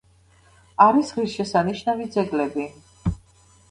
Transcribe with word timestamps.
არის 0.85 1.13
ღირსშესანიშნავი 1.19 2.11
ძეგლები. 2.19 2.71